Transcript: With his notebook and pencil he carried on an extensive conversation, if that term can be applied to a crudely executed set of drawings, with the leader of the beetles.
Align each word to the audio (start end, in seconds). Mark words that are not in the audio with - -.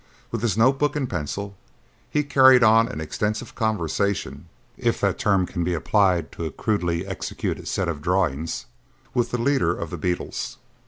With 0.31 0.41
his 0.41 0.57
notebook 0.57 0.95
and 0.95 1.07
pencil 1.07 1.55
he 2.09 2.23
carried 2.23 2.63
on 2.63 2.87
an 2.87 2.99
extensive 2.99 3.53
conversation, 3.53 4.47
if 4.75 4.99
that 4.99 5.19
term 5.19 5.45
can 5.45 5.63
be 5.63 5.75
applied 5.75 6.31
to 6.31 6.45
a 6.45 6.49
crudely 6.49 7.05
executed 7.05 7.67
set 7.67 7.87
of 7.87 8.01
drawings, 8.01 8.65
with 9.13 9.29
the 9.29 9.37
leader 9.39 9.77
of 9.77 9.91
the 9.91 9.97
beetles. 9.99 10.57